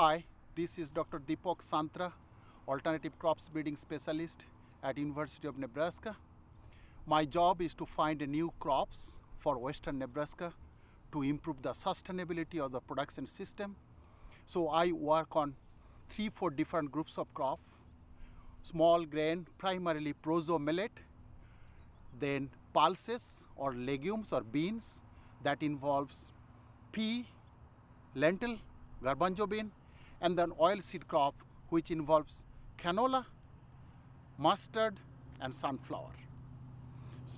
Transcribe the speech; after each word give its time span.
Hi, 0.00 0.22
this 0.54 0.78
is 0.78 0.90
Dr. 0.90 1.18
Deepak 1.18 1.60
Santra, 1.60 2.12
alternative 2.68 3.18
crops 3.18 3.48
breeding 3.48 3.74
specialist 3.74 4.46
at 4.84 4.96
University 4.96 5.48
of 5.48 5.58
Nebraska. 5.58 6.16
My 7.04 7.24
job 7.24 7.60
is 7.60 7.74
to 7.74 7.84
find 7.84 8.20
new 8.28 8.52
crops 8.60 9.20
for 9.38 9.58
western 9.58 9.98
Nebraska 9.98 10.54
to 11.10 11.22
improve 11.22 11.60
the 11.62 11.70
sustainability 11.70 12.60
of 12.60 12.70
the 12.70 12.78
production 12.78 13.26
system. 13.26 13.74
So 14.46 14.68
I 14.68 14.92
work 14.92 15.34
on 15.34 15.56
three, 16.10 16.28
four 16.28 16.50
different 16.50 16.92
groups 16.92 17.18
of 17.18 17.34
crop. 17.34 17.58
Small 18.62 19.04
grain, 19.04 19.48
primarily 19.58 20.14
proso 20.22 20.60
millet, 20.60 20.92
then 22.20 22.50
pulses 22.72 23.48
or 23.56 23.74
legumes 23.74 24.32
or 24.32 24.42
beans 24.42 25.02
that 25.42 25.60
involves 25.60 26.30
pea, 26.92 27.26
lentil, 28.14 28.58
garbanzo 29.02 29.48
bean, 29.48 29.72
and 30.20 30.38
then 30.38 30.50
oilseed 30.52 31.06
crop 31.06 31.34
which 31.68 31.90
involves 31.90 32.44
canola, 32.78 33.24
mustard, 34.38 34.98
and 35.40 35.54
sunflower. 35.54 36.12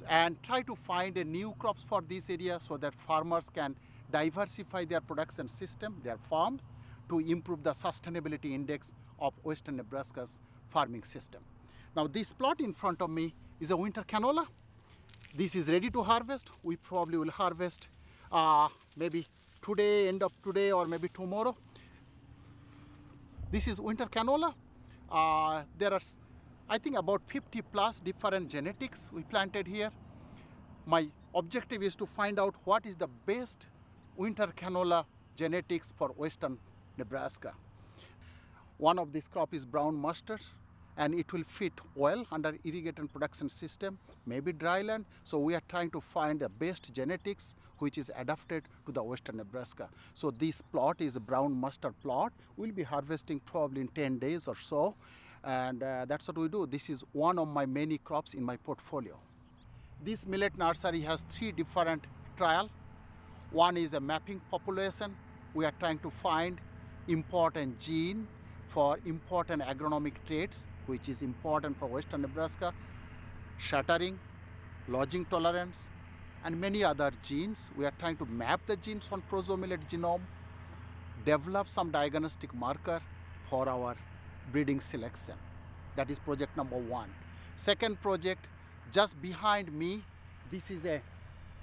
And 0.08 0.40
try 0.42 0.62
to 0.62 0.76
find 0.76 1.16
a 1.16 1.24
new 1.24 1.54
crops 1.58 1.82
for 1.82 2.00
this 2.00 2.30
area 2.30 2.60
so 2.60 2.76
that 2.76 2.94
farmers 2.94 3.50
can 3.50 3.74
diversify 4.12 4.84
their 4.84 5.00
production 5.00 5.48
system, 5.48 6.00
their 6.04 6.16
farms, 6.16 6.62
to 7.08 7.18
improve 7.18 7.64
the 7.64 7.70
sustainability 7.70 8.52
index 8.52 8.94
of 9.18 9.34
western 9.42 9.76
Nebraska's 9.76 10.40
farming 10.68 11.02
system. 11.02 11.42
Now 11.96 12.06
this 12.06 12.32
plot 12.32 12.60
in 12.60 12.72
front 12.72 13.02
of 13.02 13.10
me 13.10 13.34
is 13.60 13.72
a 13.72 13.76
winter 13.76 14.02
canola. 14.02 14.46
This 15.34 15.56
is 15.56 15.70
ready 15.70 15.90
to 15.90 16.02
harvest. 16.02 16.50
We 16.62 16.76
probably 16.76 17.18
will 17.18 17.30
harvest 17.30 17.88
uh, 18.30 18.68
maybe 18.96 19.26
today, 19.60 20.08
end 20.08 20.22
of 20.22 20.32
today, 20.42 20.70
or 20.70 20.86
maybe 20.86 21.08
tomorrow. 21.08 21.54
This 23.50 23.66
is 23.66 23.80
winter 23.80 24.06
canola. 24.06 24.54
Uh, 25.10 25.64
there 25.76 25.92
are, 25.92 26.00
I 26.68 26.78
think, 26.78 26.96
about 26.96 27.20
50 27.26 27.62
plus 27.72 27.98
different 27.98 28.48
genetics 28.48 29.10
we 29.12 29.22
planted 29.22 29.66
here. 29.66 29.90
My 30.86 31.08
objective 31.34 31.82
is 31.82 31.96
to 31.96 32.06
find 32.06 32.38
out 32.38 32.54
what 32.62 32.86
is 32.86 32.96
the 32.96 33.08
best 33.26 33.66
winter 34.16 34.46
canola 34.56 35.04
genetics 35.34 35.92
for 35.98 36.10
western 36.10 36.58
Nebraska. 36.96 37.52
One 38.78 39.00
of 39.00 39.12
this 39.12 39.26
crop 39.26 39.52
is 39.52 39.64
brown 39.64 39.96
mustard 39.96 40.40
and 40.96 41.14
it 41.14 41.32
will 41.32 41.44
fit 41.44 41.72
well 41.94 42.26
under 42.30 42.56
irrigated 42.64 43.12
production 43.12 43.48
system, 43.48 43.98
maybe 44.26 44.52
dryland. 44.52 45.04
So 45.24 45.38
we 45.38 45.54
are 45.54 45.62
trying 45.68 45.90
to 45.90 46.00
find 46.00 46.40
the 46.40 46.48
best 46.48 46.92
genetics 46.92 47.54
which 47.78 47.96
is 47.96 48.10
adapted 48.16 48.64
to 48.86 48.92
the 48.92 49.02
western 49.02 49.38
Nebraska. 49.38 49.88
So 50.14 50.30
this 50.30 50.60
plot 50.60 51.00
is 51.00 51.16
a 51.16 51.20
brown 51.20 51.54
mustard 51.54 51.94
plot. 52.02 52.32
We'll 52.56 52.72
be 52.72 52.82
harvesting 52.82 53.40
probably 53.40 53.80
in 53.80 53.88
10 53.88 54.18
days 54.18 54.46
or 54.46 54.56
so. 54.56 54.94
And 55.42 55.82
uh, 55.82 56.04
that's 56.06 56.28
what 56.28 56.36
we 56.36 56.48
do. 56.48 56.66
This 56.66 56.90
is 56.90 57.02
one 57.12 57.38
of 57.38 57.48
my 57.48 57.64
many 57.64 57.98
crops 57.98 58.34
in 58.34 58.42
my 58.42 58.56
portfolio. 58.56 59.18
This 60.04 60.26
millet 60.26 60.56
nursery 60.58 61.00
has 61.00 61.22
three 61.30 61.52
different 61.52 62.04
trial. 62.36 62.70
One 63.50 63.76
is 63.76 63.94
a 63.94 64.00
mapping 64.00 64.40
population. 64.50 65.16
We 65.54 65.64
are 65.64 65.72
trying 65.80 65.98
to 66.00 66.10
find 66.10 66.60
important 67.08 67.78
gene 67.80 68.26
for 68.68 68.98
important 69.04 69.62
agronomic 69.62 70.14
traits, 70.26 70.66
which 70.90 71.08
is 71.08 71.22
important 71.22 71.78
for 71.78 71.86
western 71.86 72.22
Nebraska, 72.22 72.72
shattering, 73.58 74.18
lodging 74.88 75.24
tolerance, 75.26 75.88
and 76.44 76.60
many 76.60 76.82
other 76.82 77.10
genes. 77.22 77.70
We 77.76 77.86
are 77.86 77.92
trying 77.98 78.16
to 78.16 78.26
map 78.26 78.60
the 78.66 78.76
genes 78.76 79.08
on 79.12 79.22
prosomillet 79.30 79.88
genome, 79.88 80.22
develop 81.24 81.68
some 81.68 81.90
diagnostic 81.90 82.52
marker 82.54 83.00
for 83.48 83.68
our 83.68 83.96
breeding 84.52 84.80
selection. 84.80 85.34
That 85.96 86.10
is 86.10 86.18
project 86.18 86.56
number 86.56 86.76
one. 86.76 87.10
Second 87.54 88.00
project, 88.00 88.46
just 88.90 89.20
behind 89.22 89.72
me, 89.72 90.02
this 90.50 90.70
is 90.70 90.84
a 90.84 91.00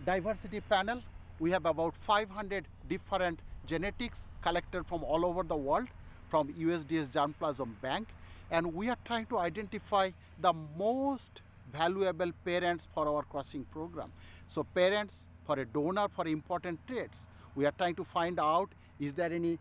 diversity 0.06 0.62
panel. 0.62 1.02
We 1.40 1.52
have 1.52 1.66
about 1.66 1.96
500 1.98 2.66
different 2.88 3.40
genetics 3.66 4.28
collected 4.42 4.86
from 4.86 5.04
all 5.04 5.26
over 5.26 5.44
the 5.44 5.56
world 5.56 5.88
from 6.30 6.50
USDA 6.54 7.10
Germplasm 7.10 7.70
Bank, 7.82 8.08
and 8.52 8.74
we 8.74 8.90
are 8.90 8.98
trying 9.06 9.26
to 9.28 9.40
identify 9.40 10.10
the 10.40 10.54
most 10.78 11.42
valuable 11.74 12.32
parents 12.46 12.88
for 12.94 13.08
our 13.08 13.24
crossing 13.24 13.66
program. 13.66 14.12
So 14.48 14.64
parents 14.64 15.28
for 15.46 15.60
a 15.60 15.66
donor 15.66 16.08
for 16.16 16.28
important 16.28 16.80
traits, 16.88 17.28
we 17.56 17.66
are 17.66 17.72
trying 17.72 17.96
to 17.96 18.04
find 18.04 18.40
out 18.40 18.70
is 19.00 19.14
there 19.14 19.32
any 19.32 19.60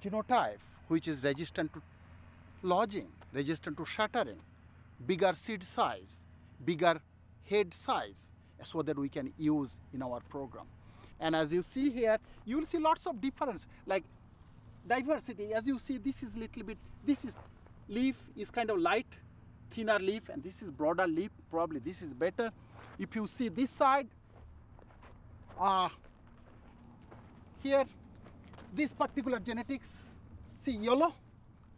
genotype 0.00 0.58
which 0.88 1.08
is 1.08 1.22
resistant 1.22 1.72
to 1.72 1.82
lodging, 2.62 3.08
resistant 3.32 3.76
to 3.76 3.84
shattering, 3.84 4.38
bigger 5.06 5.32
seed 5.34 5.62
size, 5.64 6.24
bigger 6.64 7.00
head 7.48 7.72
size, 7.74 8.30
so 8.62 8.82
that 8.82 8.96
we 8.96 9.08
can 9.08 9.32
use 9.38 9.80
in 9.92 10.02
our 10.02 10.20
program. 10.28 10.66
And 11.18 11.34
as 11.34 11.52
you 11.52 11.62
see 11.62 11.90
here, 11.90 12.18
you 12.44 12.56
will 12.58 12.66
see 12.66 12.78
lots 12.78 13.06
of 13.06 13.20
difference, 13.20 13.66
like 13.86 14.04
diversity. 14.86 15.54
As 15.54 15.66
you 15.66 15.78
see, 15.78 15.98
this 15.98 16.22
is 16.22 16.36
little 16.36 16.62
bit, 16.62 16.78
this 17.04 17.24
is 17.24 17.36
leaf 17.88 18.16
is 18.36 18.50
kind 18.50 18.70
of 18.70 18.78
light, 18.78 19.06
thinner 19.70 19.98
leaf, 19.98 20.28
and 20.28 20.42
this 20.42 20.62
is 20.62 20.70
broader 20.70 21.06
leaf. 21.06 21.30
Probably 21.50 21.80
this 21.80 22.02
is 22.02 22.14
better. 22.14 22.50
If 22.98 23.14
you 23.16 23.26
see 23.26 23.48
this 23.48 23.70
side, 23.70 24.08
uh, 25.58 25.88
here, 27.62 27.84
this 28.74 28.92
particular 28.92 29.38
genetics, 29.38 30.10
see 30.58 30.72
yellow, 30.72 31.14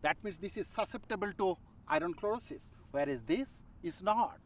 that 0.02 0.16
means 0.22 0.38
this 0.38 0.56
is 0.56 0.66
susceptible 0.66 1.32
to 1.38 1.56
iron 1.88 2.14
chlorosis, 2.14 2.70
whereas 2.90 3.22
this 3.22 3.64
is 3.82 4.02
not. 4.02 4.38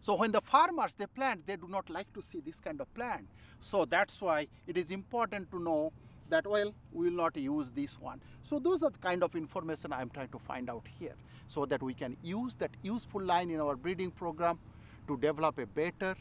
So 0.00 0.14
when 0.16 0.32
the 0.32 0.40
farmers 0.40 0.94
they 0.94 1.06
plant, 1.06 1.46
they 1.46 1.56
do 1.56 1.66
not 1.66 1.88
like 1.88 2.12
to 2.12 2.22
see 2.22 2.40
this 2.40 2.60
kind 2.60 2.80
of 2.80 2.92
plant. 2.94 3.26
So 3.60 3.84
that's 3.84 4.20
why 4.20 4.48
it 4.66 4.76
is 4.76 4.90
important 4.90 5.50
to 5.50 5.58
know 5.58 5.92
that 6.30 6.46
well 6.46 6.74
we 6.92 7.08
will 7.08 7.16
not 7.16 7.36
use 7.36 7.70
this 7.70 8.00
one. 8.00 8.20
So 8.40 8.58
those 8.58 8.82
are 8.82 8.90
the 8.90 8.98
kind 8.98 9.22
of 9.22 9.34
information 9.34 9.92
I 9.92 10.02
am 10.02 10.10
trying 10.10 10.28
to 10.28 10.38
find 10.38 10.70
out 10.70 10.86
here, 10.98 11.14
so 11.46 11.66
that 11.66 11.82
we 11.82 11.94
can 11.94 12.16
use 12.22 12.54
that 12.56 12.70
useful 12.82 13.22
line 13.22 13.50
in 13.50 13.60
our 13.60 13.76
breeding 13.76 14.10
program 14.10 14.58
to 15.06 15.16
develop 15.18 15.58
a 15.58 15.66
better, 15.66 16.14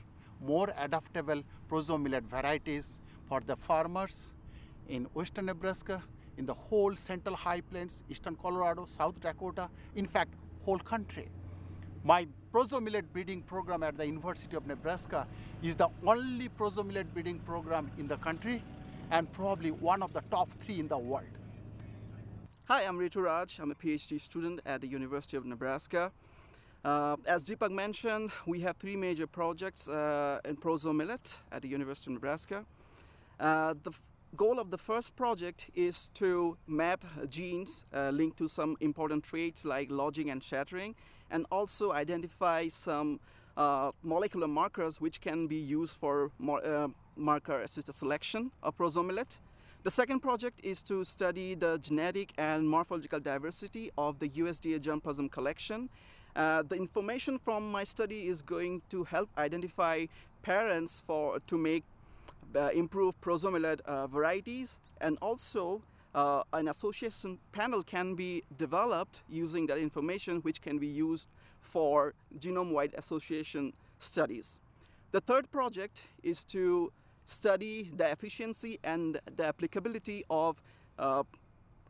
more 0.45 0.73
adaptable 0.77 1.43
prosomillet 1.69 2.23
varieties 2.23 2.99
for 3.27 3.39
the 3.41 3.55
farmers 3.55 4.33
in 4.89 5.05
western 5.13 5.45
Nebraska, 5.45 6.01
in 6.37 6.45
the 6.45 6.53
whole 6.53 6.95
central 6.95 7.35
high 7.35 7.61
plains, 7.61 8.03
eastern 8.09 8.35
Colorado, 8.35 8.85
South 8.85 9.19
Dakota, 9.21 9.69
in 9.95 10.05
fact, 10.05 10.33
whole 10.65 10.79
country. 10.79 11.29
My 12.03 12.27
prosomillet 12.53 13.05
breeding 13.13 13.41
program 13.43 13.83
at 13.83 13.97
the 13.97 14.05
University 14.05 14.57
of 14.57 14.67
Nebraska 14.67 15.25
is 15.61 15.75
the 15.75 15.87
only 16.05 16.49
prosomillet 16.49 17.05
breeding 17.13 17.39
program 17.39 17.89
in 17.97 18.07
the 18.07 18.17
country 18.17 18.61
and 19.13 19.31
probably 19.31 19.69
one 19.69 20.01
of 20.01 20.11
the 20.11 20.21
top 20.31 20.49
three 20.59 20.79
in 20.79 20.87
the 20.87 20.97
world. 20.97 21.37
Hi, 22.65 22.83
I'm 22.83 22.97
Ritu 22.97 23.23
Raj. 23.23 23.59
I'm 23.59 23.69
a 23.69 23.75
PhD 23.75 24.19
student 24.19 24.59
at 24.65 24.81
the 24.81 24.87
University 24.87 25.37
of 25.37 25.45
Nebraska. 25.45 26.11
Uh, 26.83 27.17
as 27.27 27.45
Deepak 27.45 27.71
mentioned, 27.71 28.31
we 28.47 28.61
have 28.61 28.75
three 28.77 28.95
major 28.95 29.27
projects 29.27 29.87
uh, 29.87 30.39
in 30.45 30.57
Proso 30.57 30.95
Millet 30.95 31.37
at 31.51 31.61
the 31.61 31.67
University 31.67 32.09
of 32.09 32.13
Nebraska. 32.15 32.65
Uh, 33.39 33.75
the 33.83 33.91
goal 34.35 34.59
of 34.59 34.71
the 34.71 34.79
first 34.79 35.15
project 35.15 35.69
is 35.75 36.09
to 36.15 36.57
map 36.65 37.05
genes 37.29 37.85
uh, 37.93 38.09
linked 38.09 38.37
to 38.37 38.47
some 38.47 38.75
important 38.81 39.23
traits 39.23 39.63
like 39.63 39.91
lodging 39.91 40.31
and 40.31 40.41
shattering, 40.41 40.95
and 41.29 41.45
also 41.51 41.91
identify 41.91 42.67
some 42.67 43.19
uh, 43.57 43.91
molecular 44.01 44.47
markers 44.47 44.99
which 44.99 45.21
can 45.21 45.45
be 45.45 45.57
used 45.57 45.95
for 45.97 46.31
mar- 46.39 46.89
uh, 47.17 47.19
marker 47.19 47.61
assisted 47.61 47.93
selection 47.93 48.51
of 48.61 48.77
Proso 48.77 49.05
Millet. 49.05 49.39
The 49.83 49.91
second 49.91 50.21
project 50.21 50.61
is 50.63 50.81
to 50.83 51.03
study 51.03 51.55
the 51.55 51.77
genetic 51.77 52.33
and 52.37 52.67
morphological 52.67 53.19
diversity 53.19 53.91
of 53.97 54.19
the 54.19 54.29
USDA 54.29 54.79
germplasm 54.79 55.29
collection. 55.31 55.89
Uh, 56.35 56.63
the 56.63 56.75
information 56.75 57.37
from 57.37 57.71
my 57.71 57.83
study 57.83 58.27
is 58.27 58.41
going 58.41 58.81
to 58.89 59.03
help 59.03 59.29
identify 59.37 60.05
parents 60.41 61.03
for 61.05 61.39
to 61.47 61.57
make 61.57 61.83
uh, 62.55 62.69
improve 62.73 63.19
prosomillet 63.21 63.81
uh, 63.81 64.07
varieties 64.07 64.79
and 65.01 65.17
also 65.21 65.81
uh, 66.15 66.43
an 66.53 66.67
association 66.67 67.39
panel 67.51 67.83
can 67.83 68.15
be 68.15 68.43
developed 68.57 69.23
using 69.27 69.65
that 69.67 69.77
information 69.77 70.37
which 70.41 70.61
can 70.61 70.77
be 70.77 70.87
used 70.87 71.27
for 71.59 72.13
genome-wide 72.37 72.93
association 72.97 73.73
studies. 73.99 74.59
The 75.11 75.21
third 75.21 75.51
project 75.51 76.05
is 76.23 76.43
to 76.45 76.91
study 77.25 77.91
the 77.95 78.09
efficiency 78.09 78.79
and 78.83 79.19
the 79.35 79.45
applicability 79.45 80.23
of 80.29 80.61
uh, 80.99 81.23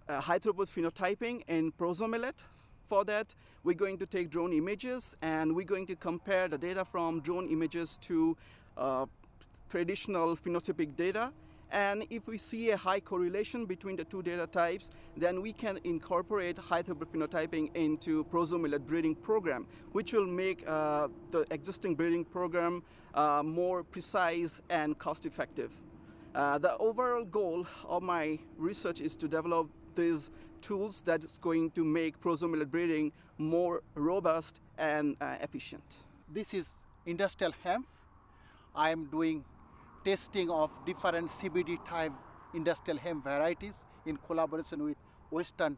uh, 0.08 0.22
high 0.22 0.40
throughput 0.40 0.70
phenotyping 0.70 1.44
in 1.48 1.72
prosomillet. 1.72 2.44
For 2.88 3.06
that, 3.06 3.34
we're 3.64 3.74
going 3.74 3.98
to 4.00 4.06
take 4.06 4.30
drone 4.30 4.54
images 4.54 5.16
and 5.22 5.56
we're 5.56 5.66
going 5.66 5.88
to 5.88 5.96
compare 5.96 6.48
the 6.48 6.58
data 6.58 6.86
from 6.86 7.22
drone 7.22 7.48
images 7.48 7.98
to 8.02 8.38
uh, 8.78 9.06
traditional 9.70 10.36
phenotypic 10.36 10.96
data 10.96 11.32
And 11.74 12.06
if 12.12 12.28
we 12.28 12.38
see 12.38 12.70
a 12.70 12.78
high 12.78 13.00
correlation 13.00 13.66
between 13.66 13.96
the 13.96 14.04
two 14.04 14.22
data 14.22 14.46
types, 14.46 14.92
then 15.18 15.42
we 15.42 15.52
can 15.52 15.80
incorporate 15.84 16.56
high 16.56 16.84
throughput 16.84 17.08
phenotyping 17.08 17.76
into 17.76 18.24
proso 18.26 18.60
breeding 18.86 19.16
program, 19.16 19.66
which 19.92 20.14
will 20.14 20.28
make 20.28 20.64
uh, 20.68 21.08
the 21.32 21.48
existing 21.50 21.96
breeding 21.96 22.26
program 22.26 22.84
uh, 23.16 23.42
more 23.44 23.84
precise 23.84 24.62
and 24.70 25.00
cost 25.00 25.26
effective. 25.26 25.72
Uh, 26.36 26.60
the 26.60 26.78
overall 26.78 27.26
goal 27.26 27.66
of 27.90 28.04
my 28.04 28.38
research 28.58 29.02
is 29.02 29.16
to 29.16 29.28
develop 29.28 29.68
these 29.96 30.30
tools 30.62 31.02
that 31.02 31.24
is 31.24 31.40
going 31.40 31.72
to 31.72 31.84
make 31.84 32.22
proso 32.22 32.48
breeding 32.70 33.12
more 33.40 33.82
robust 33.96 34.60
and 34.78 35.18
uh, 35.20 35.38
efficient. 35.42 36.04
This 36.32 36.54
is 36.54 36.74
industrial 37.08 37.54
hemp. 37.64 37.88
I 38.76 38.92
am 38.92 39.06
doing 39.06 39.44
testing 40.04 40.50
of 40.50 40.70
different 40.86 41.30
CBD 41.30 41.84
type 41.86 42.12
industrial 42.54 43.00
hemp 43.00 43.24
varieties 43.24 43.86
in 44.06 44.18
collaboration 44.18 44.84
with 44.84 44.98
Western 45.30 45.78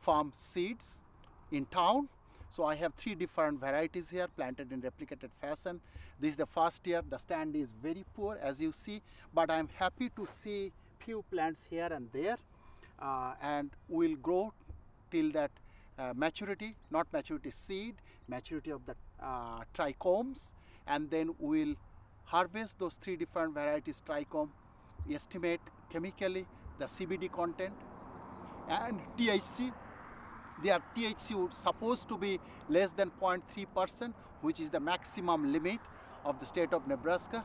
Farm 0.00 0.30
Seeds 0.32 1.02
in 1.50 1.66
town. 1.66 2.08
So 2.50 2.64
I 2.64 2.74
have 2.74 2.92
three 2.94 3.14
different 3.14 3.60
varieties 3.60 4.10
here 4.10 4.28
planted 4.36 4.72
in 4.72 4.82
replicated 4.82 5.30
fashion. 5.40 5.80
This 6.20 6.32
is 6.32 6.36
the 6.36 6.46
first 6.46 6.86
year, 6.86 7.02
the 7.08 7.18
stand 7.18 7.56
is 7.56 7.72
very 7.82 8.04
poor 8.14 8.38
as 8.42 8.60
you 8.60 8.72
see, 8.72 9.00
but 9.32 9.50
I'm 9.50 9.68
happy 9.74 10.10
to 10.16 10.26
see 10.26 10.70
few 10.98 11.24
plants 11.32 11.66
here 11.68 11.88
and 11.90 12.08
there 12.12 12.36
uh, 13.00 13.34
and 13.42 13.70
will 13.88 14.14
grow 14.16 14.52
till 15.10 15.32
that 15.32 15.50
uh, 15.98 16.12
maturity, 16.14 16.76
not 16.90 17.06
maturity 17.12 17.50
seed, 17.50 17.94
maturity 18.28 18.70
of 18.70 18.84
the 18.86 18.94
uh, 19.22 19.60
trichomes 19.74 20.52
and 20.86 21.10
then 21.10 21.34
we'll 21.38 21.74
harvest 22.24 22.78
those 22.78 22.96
three 22.96 23.16
different 23.16 23.54
varieties 23.54 24.02
trichome, 24.06 24.48
estimate 25.10 25.60
chemically 25.90 26.46
the 26.78 26.86
CBD 26.86 27.30
content 27.30 27.74
and 28.68 29.00
THC. 29.18 29.72
Their 30.62 30.80
THC 30.96 31.34
would 31.34 31.52
supposed 31.52 32.08
to 32.08 32.16
be 32.16 32.38
less 32.68 32.92
than 32.92 33.10
0.3 33.20 33.66
percent, 33.74 34.14
which 34.40 34.60
is 34.60 34.70
the 34.70 34.80
maximum 34.80 35.52
limit 35.52 35.80
of 36.24 36.38
the 36.38 36.46
state 36.46 36.72
of 36.72 36.86
Nebraska. 36.86 37.44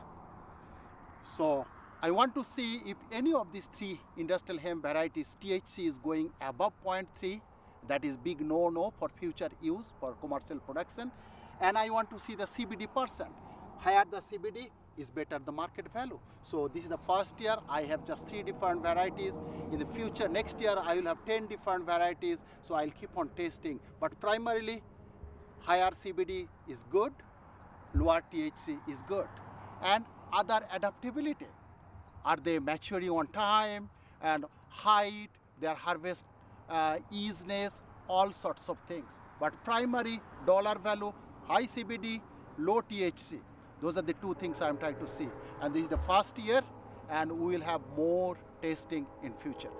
So 1.24 1.66
I 2.00 2.10
want 2.12 2.34
to 2.36 2.44
see 2.44 2.80
if 2.86 2.96
any 3.10 3.32
of 3.34 3.52
these 3.52 3.66
three 3.66 4.00
industrial 4.16 4.60
hemp 4.60 4.82
varieties 4.82 5.36
THC 5.40 5.86
is 5.86 5.98
going 5.98 6.30
above 6.40 6.72
0.3 6.84 7.40
that 7.88 8.04
is 8.04 8.16
big 8.16 8.40
no 8.40 8.68
no 8.68 8.92
for 8.98 9.08
future 9.08 9.48
use 9.60 9.94
for 9.98 10.12
commercial 10.20 10.58
production 10.58 11.10
and 11.60 11.76
I 11.76 11.90
want 11.90 12.10
to 12.10 12.20
see 12.20 12.34
the 12.34 12.44
CBD 12.44 12.86
percent 12.94 13.30
higher 13.78 14.04
the 14.10 14.18
CBD 14.18 14.68
is 14.96 15.10
better 15.10 15.38
the 15.38 15.52
market 15.52 15.86
value. 15.92 16.18
So 16.42 16.68
this 16.68 16.84
is 16.84 16.90
the 16.90 16.98
first 16.98 17.40
year 17.40 17.56
I 17.68 17.82
have 17.82 18.04
just 18.04 18.26
three 18.28 18.42
different 18.42 18.82
varieties. 18.82 19.40
In 19.72 19.78
the 19.78 19.86
future 19.86 20.28
next 20.28 20.60
year 20.60 20.76
I 20.82 20.96
will 20.96 21.04
have 21.04 21.24
10 21.24 21.46
different 21.46 21.86
varieties 21.86 22.44
so 22.60 22.74
I'll 22.74 22.90
keep 22.90 23.16
on 23.16 23.28
testing 23.36 23.80
but 24.00 24.18
primarily 24.20 24.82
higher 25.60 25.90
CBD 25.90 26.48
is 26.68 26.84
good, 26.90 27.12
lower 27.94 28.22
THC 28.32 28.78
is 28.88 29.02
good 29.02 29.28
and 29.82 30.04
other 30.32 30.60
adaptability. 30.72 31.46
Are 32.24 32.36
they 32.36 32.58
maturing 32.58 33.10
on 33.10 33.28
time 33.28 33.88
and 34.20 34.44
height, 34.68 35.28
their 35.60 35.74
harvest 35.74 36.24
uh, 36.68 36.98
easiness, 37.10 37.82
all 38.08 38.32
sorts 38.32 38.68
of 38.68 38.78
things. 38.80 39.20
But 39.40 39.52
primary 39.64 40.20
dollar 40.46 40.76
value, 40.78 41.12
high 41.46 41.64
CBD, 41.64 42.20
low 42.58 42.80
THC. 42.82 43.38
Those 43.80 43.98
are 43.98 44.02
the 44.02 44.14
two 44.14 44.34
things 44.34 44.60
I'm 44.60 44.76
trying 44.76 44.96
to 44.96 45.06
see. 45.06 45.28
And 45.60 45.74
this 45.74 45.84
is 45.84 45.88
the 45.88 45.98
first 45.98 46.38
year 46.38 46.62
and 47.10 47.32
we 47.32 47.56
will 47.56 47.64
have 47.64 47.80
more 47.96 48.36
testing 48.60 49.06
in 49.22 49.32
future. 49.34 49.70